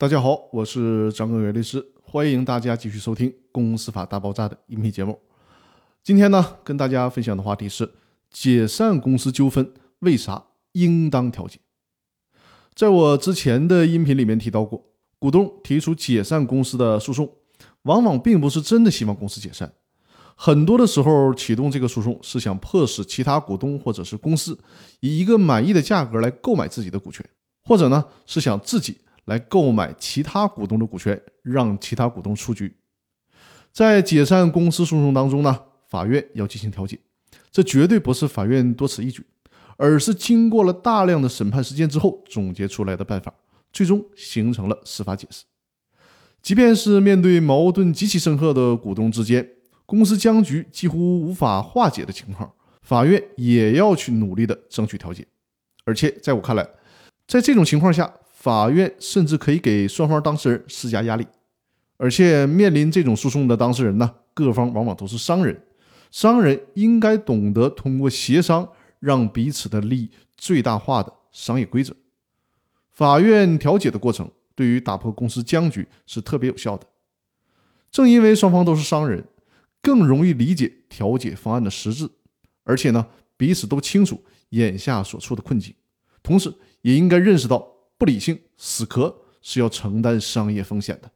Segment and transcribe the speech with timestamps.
[0.00, 5.18] 大家好，我是张根源律师，欢迎大家继续收听《公司法大爆炸》的音频节目。
[6.04, 7.94] 今天呢，跟大家分享的话题是
[8.30, 10.40] 解散公司纠纷为啥
[10.70, 11.58] 应当调解。
[12.76, 14.80] 在我之前的音频里面提到过，
[15.18, 17.28] 股东提出解散公司的诉讼，
[17.82, 19.72] 往往并不是真的希望公司解散，
[20.36, 24.56] 很多的时候启动这个诉讼是想迫使其他股东或者是公司
[25.00, 27.28] 以一个满意的价格来购买自己的股权，
[27.64, 28.98] 或者呢是想自己。
[29.28, 32.74] 来购买其他股东的股权，让其他股东出局。
[33.70, 36.98] 在解散公司诉讼当中呢，法院要进行调解，
[37.50, 39.24] 这绝对不是法院多此一举，
[39.76, 43.32] 而是经过了大量的审判实践之后总结出来的办法，
[43.70, 45.44] 最终形成了司法解释。
[46.40, 49.46] 即便是面对矛盾极其深刻的股东之间，
[49.84, 52.50] 公司僵局几乎无法化解的情况，
[52.80, 55.26] 法院也要去努力的争取调解。
[55.84, 56.66] 而且在我看来，
[57.26, 58.10] 在这种情况下，
[58.48, 61.26] 法院甚至可以给双方当事人施加压力，
[61.98, 65.62] 而且面临这种诉讼的当事人呢，各方往往都是商人，
[66.10, 68.66] 商人应该懂得通过协商
[69.00, 71.94] 让彼此的利益最大化的商业规则。
[72.90, 76.86] 法院调解的过程对于打破公司僵局是特别有效的。
[77.90, 79.22] 正因为双方都是商人，
[79.82, 82.08] 更容易理解调解方案的实质，
[82.64, 85.74] 而且呢，彼此都清楚眼下所处的困境，
[86.22, 87.74] 同时也应该认识到。
[87.98, 91.10] 不理性死磕是要承担商业风险的，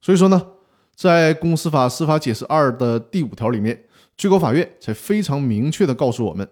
[0.00, 0.46] 所以说呢，
[0.94, 3.84] 在公司法司法解释二的第五条里面，
[4.16, 6.48] 最高法院才非常明确的告诉我们，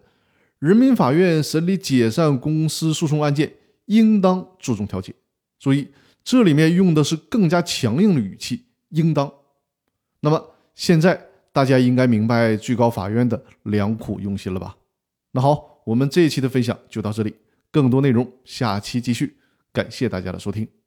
[0.60, 3.54] 人民法院审理解散公司诉讼案件
[3.86, 5.14] 应当注重调解。
[5.58, 5.88] 注意，
[6.22, 9.32] 这里面用的是更加强硬的语气，应当。
[10.20, 14.76] 那么现在大家应该明白最高法院的良苦用心了吧？
[15.32, 17.34] 那好，我们这一期的分享就到这里，
[17.72, 19.38] 更多内容下期继续。
[19.72, 20.79] 感谢大家的收听。